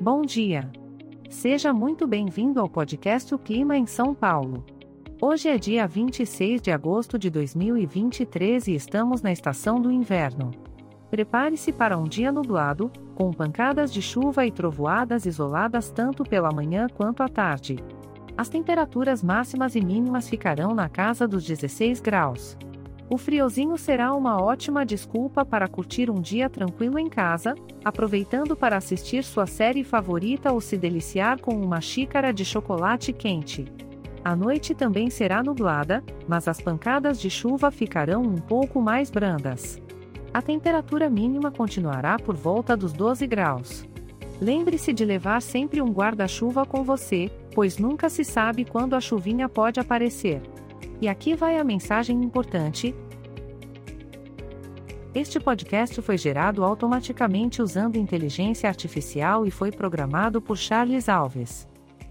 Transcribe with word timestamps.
Bom 0.00 0.20
dia. 0.20 0.70
Seja 1.30 1.72
muito 1.72 2.06
bem-vindo 2.06 2.60
ao 2.60 2.68
podcast 2.68 3.34
O 3.34 3.38
Clima 3.38 3.78
em 3.78 3.86
São 3.86 4.14
Paulo. 4.14 4.62
Hoje 5.22 5.48
é 5.48 5.56
dia 5.56 5.86
26 5.86 6.60
de 6.60 6.70
agosto 6.70 7.18
de 7.18 7.30
2023 7.30 8.68
e 8.68 8.74
estamos 8.74 9.22
na 9.22 9.32
estação 9.32 9.80
do 9.80 9.90
inverno. 9.90 10.50
Prepare-se 11.10 11.72
para 11.72 11.96
um 11.96 12.04
dia 12.04 12.30
nublado, 12.30 12.92
com 13.14 13.30
pancadas 13.30 13.90
de 13.90 14.02
chuva 14.02 14.44
e 14.44 14.52
trovoadas 14.52 15.24
isoladas 15.24 15.90
tanto 15.90 16.24
pela 16.24 16.52
manhã 16.52 16.88
quanto 16.94 17.22
à 17.22 17.28
tarde. 17.28 17.76
As 18.36 18.50
temperaturas 18.50 19.22
máximas 19.22 19.74
e 19.74 19.80
mínimas 19.80 20.28
ficarão 20.28 20.74
na 20.74 20.90
casa 20.90 21.26
dos 21.26 21.42
16 21.42 22.00
graus. 22.00 22.54
O 23.08 23.16
friozinho 23.16 23.78
será 23.78 24.12
uma 24.14 24.42
ótima 24.42 24.84
desculpa 24.84 25.44
para 25.44 25.68
curtir 25.68 26.10
um 26.10 26.20
dia 26.20 26.50
tranquilo 26.50 26.98
em 26.98 27.08
casa, 27.08 27.54
aproveitando 27.84 28.56
para 28.56 28.76
assistir 28.76 29.22
sua 29.22 29.46
série 29.46 29.84
favorita 29.84 30.52
ou 30.52 30.60
se 30.60 30.76
deliciar 30.76 31.40
com 31.40 31.54
uma 31.54 31.80
xícara 31.80 32.32
de 32.32 32.44
chocolate 32.44 33.12
quente. 33.12 33.64
A 34.24 34.34
noite 34.34 34.74
também 34.74 35.08
será 35.08 35.40
nublada, 35.40 36.02
mas 36.26 36.48
as 36.48 36.60
pancadas 36.60 37.20
de 37.20 37.30
chuva 37.30 37.70
ficarão 37.70 38.22
um 38.22 38.34
pouco 38.34 38.82
mais 38.82 39.08
brandas. 39.08 39.80
A 40.34 40.42
temperatura 40.42 41.08
mínima 41.08 41.52
continuará 41.52 42.18
por 42.18 42.34
volta 42.34 42.76
dos 42.76 42.92
12 42.92 43.24
graus. 43.24 43.86
Lembre-se 44.40 44.92
de 44.92 45.04
levar 45.04 45.40
sempre 45.40 45.80
um 45.80 45.92
guarda-chuva 45.92 46.66
com 46.66 46.82
você, 46.82 47.30
pois 47.54 47.78
nunca 47.78 48.08
se 48.08 48.24
sabe 48.24 48.64
quando 48.64 48.96
a 48.96 49.00
chuvinha 49.00 49.48
pode 49.48 49.78
aparecer. 49.78 50.42
E 51.00 51.08
aqui 51.08 51.34
vai 51.34 51.58
a 51.58 51.64
mensagem 51.64 52.22
importante. 52.22 52.94
Este 55.14 55.40
podcast 55.40 56.00
foi 56.02 56.18
gerado 56.18 56.62
automaticamente 56.62 57.62
usando 57.62 57.96
inteligência 57.96 58.68
artificial 58.68 59.46
e 59.46 59.50
foi 59.50 59.72
programado 59.72 60.42
por 60.42 60.56
Charles 60.56 61.08
Alves. 61.08 61.66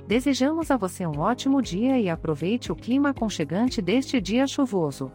Desejamos 0.08 0.72
a 0.72 0.78
você 0.78 1.06
um 1.06 1.20
ótimo 1.20 1.62
dia 1.62 2.00
e 2.00 2.10
aproveite 2.10 2.72
o 2.72 2.76
clima 2.76 3.10
aconchegante 3.10 3.82
deste 3.82 4.22
dia 4.22 4.48
chuvoso. 4.48 5.12